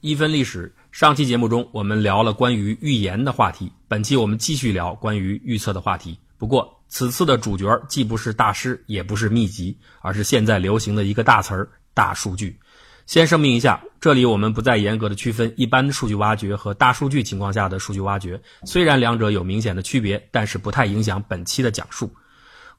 [0.00, 6.18] 一分历史，上期节目中我们聊了关于预言的话题，本期我们继续聊关于预测的话题。
[6.38, 12.58] 不过此次的主角既不是大师，也不是秘籍，而是现在流行的一个大词儿——大数据。
[13.04, 22.10] 先声明一下，这里我们不再严格的区分一般数据挖掘和大数据情况下的数据挖掘，虽然两者有明显的区别，但是不太影响本期的讲述。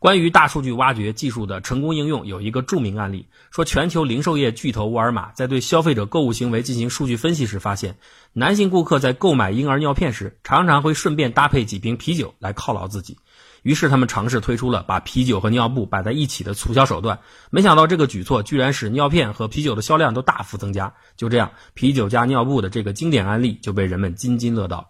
[0.02, 7.98] 关于大数据挖掘技术的成功应用，有一个著名案例，说全球零售业巨头沃尔玛在对消费者购物行为进行数据分析时发现，
[8.34, 13.20] 男性顾客在购买婴儿尿片时，常常会顺便搭配几瓶啤酒来犒劳自己。
[13.62, 17.20] 于是他们尝试推出了把啤酒和尿布摆在一起的促销手段，
[17.52, 20.92] 没想到这个举措居然使尿片和啤酒的销量都大幅增加。
[21.16, 24.90] 就这样，啤酒加尿布的这个经典案例就被人们津津乐道。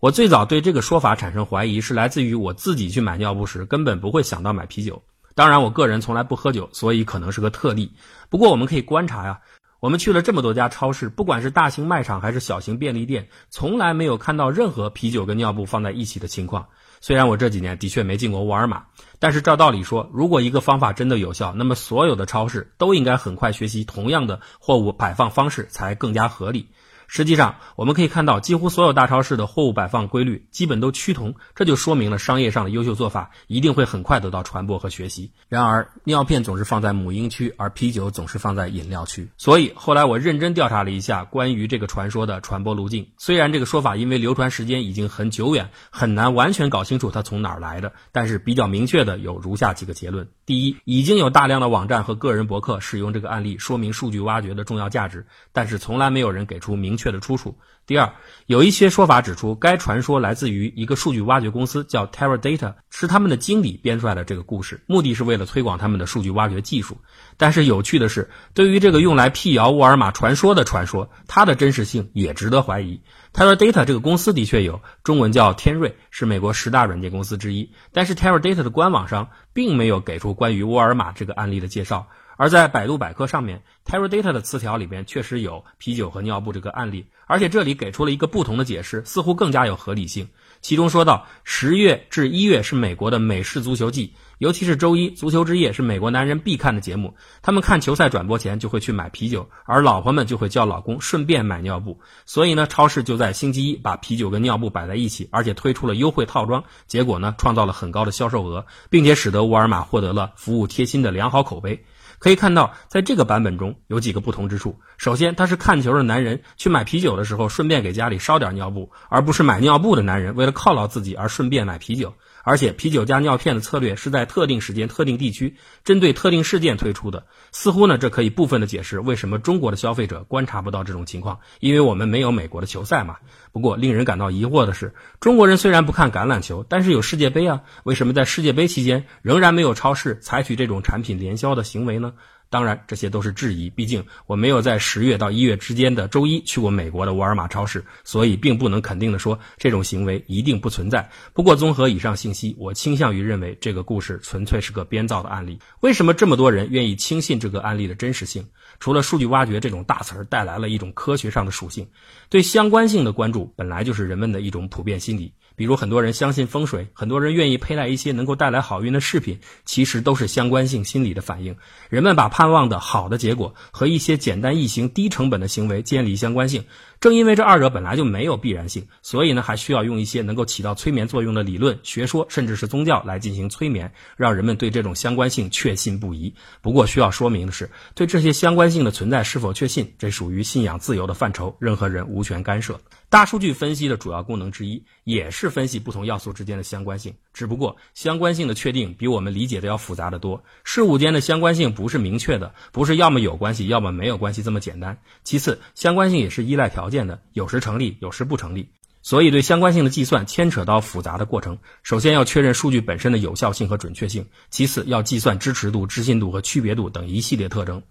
[0.00, 5.02] 我最早对这个说法产生怀疑，是来自于我自己去买尿布时根本不会想到买啤酒。
[5.34, 7.92] 当然，我个人从来不喝酒，所以可能是个特例。
[8.30, 9.40] 不过，我们可以观察呀，
[9.78, 16.68] 我们去了这么多家超市，不管是大型卖场还是小型便利店，从来没有看到任何啤酒跟尿布放在一起的情况。
[17.02, 18.84] 虽然我这几年的确没进过沃尔玛，
[19.18, 26.70] 但是照道理说，如果一个方法真的有效，那么所有的超市都应该很快学习同样的货物摆放方式，才更加合理。
[27.12, 35.32] 实际上，我们可以看到，几乎所有大超市的货物摆放规律基本都趋同，这就说明了商业上的优秀做法一定会很快得到传播和学习。
[35.48, 39.28] 然而，尿片总是放在母婴区，而啤酒总是放在饮料区。
[39.36, 43.08] 所以后来我认真调查了一下关于这个传说的传播路径。
[43.18, 56.99] 虽然这个说法因为流传时间已经很久远，很难完全搞清楚它从哪儿来的，但是比较明确的有如下几个结论：第一，已经有大量的网站和个人博客使用这个案例说明数据挖掘的重要价值，但是从来没有人给出明。
[57.00, 57.58] 确的出处。
[57.86, 58.12] 第二，
[58.46, 66.98] 有一些说法指出，该传说来自于一个数据挖掘公司，叫 Teradata，是他们的经理编出来的这个故事，目的是为了推广他们的数据挖掘技术。
[67.36, 73.00] 但是有趣的是，对于这个用来辟谣沃尔玛传说的传说，它的真实性也值得怀疑。
[73.32, 82.06] Teradata 这个公司的确有，中文叫天瑞，是美国十大软件公司之一，但是 Teradata 的官网上并没有给出关于沃尔玛这个案例的介绍。
[82.40, 90.26] 而在百度百科上面，Teradata 的词条里边确实有啤酒和尿布这个案例，而且这里给出了一个不同的解释，似乎更加有合理性。
[90.62, 102.00] 其中说到，十月至一月是美国的美式足球季，尤其是周一足球之夜是美国男人必看的节目，他们看球赛转播前就会去买啤酒，而老婆们就会叫老公顺便买尿布。
[102.24, 111.84] 所以呢，超市就在星期一把啤酒跟尿布摆在一起，而且推出了优惠套装，结果呢，创造了很高的销售额，并且使得沃尔玛获得了服务贴心的良好口碑。
[112.20, 114.78] 可以看到，在这个版本中有几个不同之处。
[114.98, 122.14] 首先，他是看球的男人去买啤酒的时候，顺便给家里烧点尿布，而不是买尿布的男人为了犒劳自己而顺便买啤酒。
[122.42, 127.26] 而且，啤酒加尿片的策略是在特定时间、特定地区、针对特定事件推出的。
[127.52, 133.16] 似乎呢，这可以部分的解释为什么中国的消费者观察不到这种情况，因为我们没有美国的球赛嘛。
[133.52, 142.14] 不过，令人感到疑惑的是，中国人虽然不看橄榄球，但是有世界杯啊，为什么在世界杯期间仍然没有超市采取这种产品联销的行为呢？
[142.50, 143.70] 当然，这些都是质疑。
[143.70, 151.08] 毕竟我没有在十月到一月之间的周一去过美国的沃尔玛超市，所以并不能肯定的说这种行为一定不存在。
[151.32, 155.60] 不过，综合以上信息，我倾向于认为这个故事纯粹是个编造的案例。
[155.80, 158.44] 为什么这么多人愿意轻信这个案例的真实性？
[158.80, 161.86] 除了数据挖掘这种大词儿带来了一种科学上的属性，
[162.28, 165.32] 对相关性的关注本来就是人们的一种普遍心理。
[165.60, 171.54] 比如很多人相信风水，很多人愿意佩戴一些能够带来好运的饰品，其实都是相关性心理的反应。
[171.90, 176.64] 人们把盼望的好的结果和一些简单易行、低成本的行为建立相关性。
[177.00, 186.34] 正因为这二者本来就没有必然性，所以呢，还需要用一些能够起到催眠作用的理论、学说，甚至是宗教来进行催眠，让人们对这种相关性确信不疑。
[186.60, 192.78] 不过需要说明的是，对这些相关性的存在是否确信，这属于信仰自由的范畴，任何人无权干涉。
[193.08, 197.12] 大数据分析的主要功能之一，也是分析不同要素之间的相关性。
[197.32, 200.44] 只不过相关性的确定比我们理解的要复杂的多。
[200.62, 204.96] 事物间的相关性不是明确的，不是要么有关系，要么没有关系这么简单。
[205.24, 208.70] 其次，相关性也是依赖条条件的，有时成立，有时不成立。
[209.00, 211.58] 所以对相关性的计算牵扯到复杂的过程。
[211.84, 217.82] 首先要确认数据本身的有效性和准确性，其次要计算支持度、置信度和区别度等一系列特征。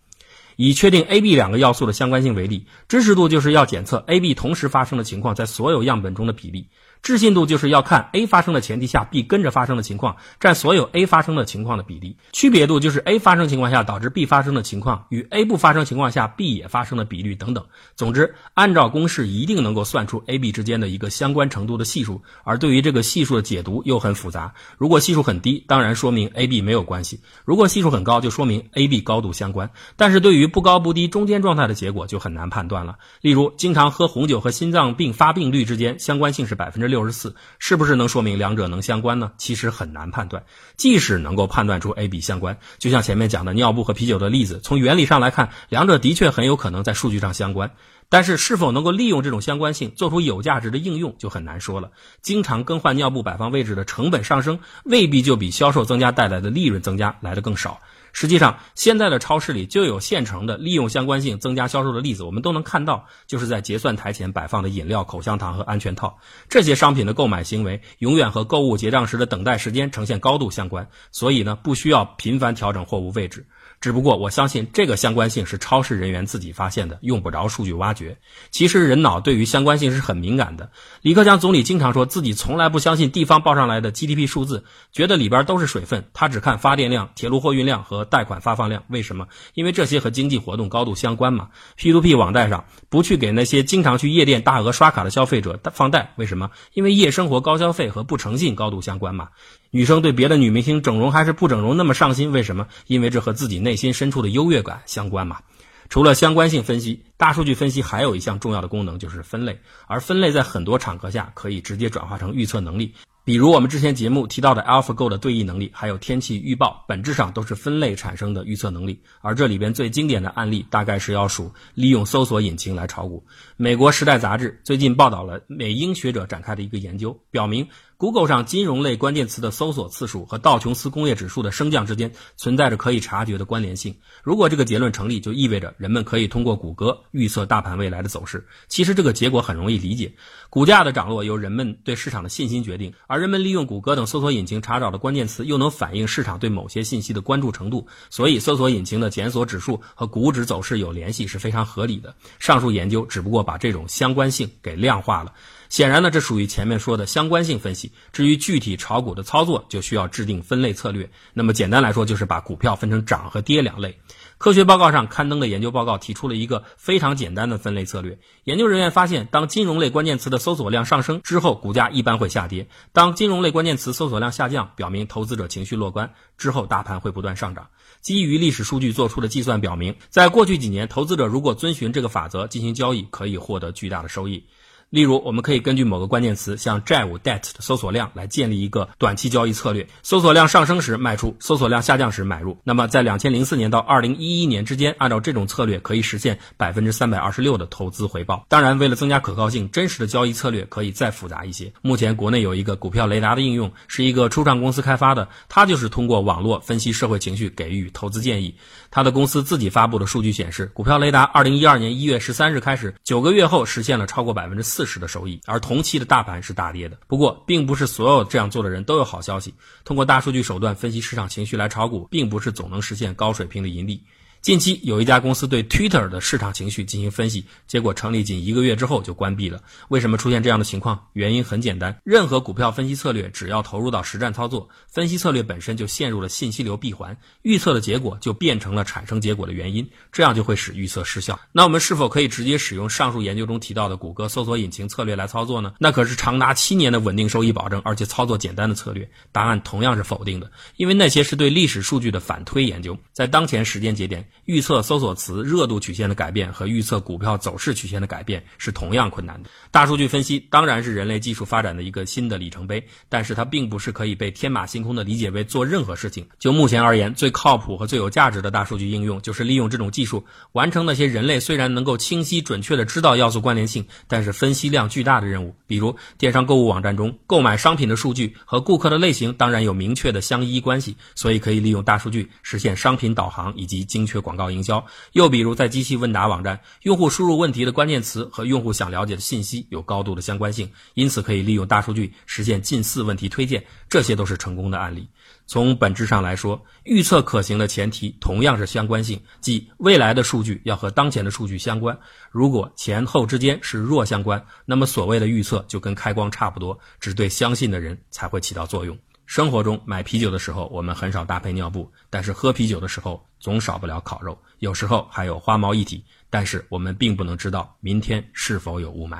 [0.58, 6.66] 以确定 A、B 两个要素的相关性为例，支持度就是要检测 A、B 同时发生的情况在所有样本中的比例；
[7.02, 12.18] 置信度就是要看 A 发生的前提下 B 跟着发生的情况占所有 A 发生的情况的比例。
[12.34, 17.66] 区别度就是 A 发生情况下导致 B 发生的情况与 A 不发生情况下 B 也发生的比率等等。
[17.96, 22.22] 总之，按照公式一定能够算出 A、B 之间的一个相关程度的系数。
[22.44, 24.54] 而对于这个系数的解读又很复杂。
[24.78, 29.72] 如果系数很低，当然说明 A、B 没有关系；如果系数很高，就说明 A、B 高度相关。
[29.96, 32.98] 但是对于不高不低中间状态的结果就很难判断了。
[33.22, 39.32] 例如，经常喝红酒和心脏病发病率之间相关性是百分之六十四，是不是能说明两者能相关呢？
[39.38, 40.44] 其实很难判断。
[40.76, 47.72] 即使能够判断出 A、B 相关，就像前面讲的尿布和啤酒的例子，从原理上来看，两者的确很有可能在数据上相关。
[48.12, 51.92] 但是是否能够利用这种相关性做出有价值的应用就很难说了。
[52.24, 57.80] 经常更换尿布摆放位置的成本上升，未必就比销售增加带来的利润增加来的更少。
[58.12, 66.18] 实际上，现在的超市里就有现成的利用相关性增加销售的例子，我们都能看到，就是在结算台前摆放的饮料、口香糖和安全套
[66.50, 73.46] 这些商品的购买行为，永远和购物结账时的等待时间呈现高度相关，所以呢，不需要频繁调整货物位置。
[73.82, 78.18] 只不过我相信这个相关性是超市人员自己发现的，用不着数据挖掘。
[78.52, 80.70] 其实人脑对于相关性是很敏感的。
[81.02, 86.10] 李克强总理经常说自己从来不相信地方报上来的 GDP 数字，觉得里边都是水分。
[86.14, 88.84] 他只看发电量、铁路货运量和和贷款发放量。
[88.88, 89.28] 为什么？
[89.54, 91.50] 因为这些和经济活动高度相关嘛。
[91.78, 96.52] P2P 网贷上不去给那些经常去夜店大额刷卡的消费者放贷，为什么？
[96.74, 99.30] 因为夜生活高消费和不诚信高度相关嘛。
[99.72, 102.68] 女生对别的女明星整容还是不整容那么上心，为什么？
[102.88, 105.42] 因为这和自己内心深处的优越感相关嘛。
[105.90, 112.94] 除了相关性分析，大数据分析还有一项重要的功能就是分类，而分类在很多场合下可以直接转化成预测能力。
[113.30, 119.00] 比如我们之前节目提到的 AlphaGo 的对弈能力，还有天气预报，本质上都是分类产生的预测能力。
[119.22, 123.24] 而这里边最经典的案例，大概是要数利用搜索引擎来炒股。
[123.56, 127.68] 美国《时代》杂志最近报道了美英学者展开的一个研究，表明。
[128.00, 133.94] Google 上金融类关键词的搜索次数和道琼斯工业指数的升降之间存在着可以察觉的关联性。
[134.24, 138.48] 如果这个结论成立，就意味着人们可以通过谷歌预测大盘未来的走势。
[138.70, 140.14] 其实这个结果很容易理解，
[140.50, 152.16] 股价的涨落由人们对市场的信心决定，而人们利用谷歌等搜索引擎查找的关键词又能反映市场对某些信息的关注程度，所以搜索引擎的检索指数和股指走势有联系是非常合理的。
[152.40, 155.34] 上述研究只不过把这种相关性给量化了。
[155.70, 157.92] 显然呢，这属于前面说的相关性分析。
[158.12, 161.10] 至于具体炒股的操作，就需要制定分类策略。
[161.34, 164.00] 那么简单来说，就是把股票分成涨和跌两类。
[164.40, 168.18] 科学报告上刊登的研究报告提出了一个非常简单的分类策略。
[168.46, 177.68] 研究人员发现，当金融类关键词的搜索量上升之后，股价一般会下跌；当金融类关键词搜索量下降，表明投资者情绪乐观，之后大盘会不断上涨。
[178.02, 184.46] 基于历史数据做出的计算表明，在过去几年，投资者如果遵循这个法则进行交易，可以获得巨大的收益。
[184.90, 189.88] 例如，我们可以根据某个关键词，像债务 debt 的搜索量来建立一个短期交易策略。
[190.02, 192.58] 搜索量上升时卖出，搜索量下降时买入。
[192.64, 198.44] 那么，在两千零四年到二零一一年之间，按照这种策略可以实现百分之三百二十六的投资回报。
[198.50, 201.72] 当然，为了增加可靠性，真实的交易策略可以再复杂一些。
[201.84, 208.56] 目前，国内有一个股票雷达的应用，是一个初创公司开发的，它就是通过网络分析社会情绪，给予投资建议。
[208.90, 214.79] 它的公司自己发布的数据显示，股票雷达二零一二年一月十三日开始，九个月后实现了超过百分之四。
[214.80, 216.98] 四十的收益，而同期的大盘是大跌的。
[217.06, 219.54] 不过，并不是所有这样做的人都有好消息。
[219.84, 224.02] 通过大数据手段分析市场情绪来炒股，并不是总能实现高水平的盈利。
[224.42, 229.62] 近期有一家公司对 Twitter 的市场情绪进行分析，结果成立仅一个月之后就关闭了。
[229.90, 231.08] 为什么出现这样的情况？
[231.12, 241.38] 原因很简单，任何股票分析策略只要投入到实战操作，分析策略本身就陷入了信息流闭环，预测的结果就变成了产生结果的原因，这样就会使预测失效。
[241.52, 245.74] 那我们是否可以直接使用上述研究中提到的谷歌搜索引擎策略来操作呢？
[245.80, 249.08] 那可是长达七年的稳定收益保证，而且操作简单的策略。
[249.34, 254.26] 答案同样是否定的，因为那些是对历史数据的反推研究，在当前时间节点。
[254.46, 259.50] 预测搜索词热度曲线的改变和预测股票走势曲线的改变是同样困难的。
[259.72, 266.28] 大数据分析当然是人类技术发展的一个新的里程碑，但是它并不是可以被天马行空的理解为做任何事情。
[266.38, 275.56] 就目前而言，最靠谱和最有价值的大数据应用，就是利用这种技术完成那些人类虽然能够清晰准确的知道要素关联性，但是分析量巨大的任务。
[275.66, 284.19] 比如电商购物网站中购买商品的数据和顾客的类型当然有明确的相依关系，所以可以利用大数据实现商品导航以及精确。
[284.22, 284.86] 广告营销。
[285.14, 293.64] 又比如在机器问答网站，用户输入问题的关键词和用户想了解的信息有高度的相关性，因此可以利用大数据实现近似问题推荐。
[293.90, 295.10] 这些都是成功的案例。
[295.48, 301.98] 从本质上来说，预测可行的前提同样是相关性，即未来的数据要和当前的数据相关。
[302.30, 308.96] 如果前后之间是弱相关，那么所谓的预测就跟开光差不多，只对相信的人才会起到作用。
[309.30, 319.20] 生活中买啤酒的时候，我们很少搭配尿布，但是喝啤酒的时候总少不了烤肉，有时候还有花毛一体，但是我们并不能知道明天是否有雾霾。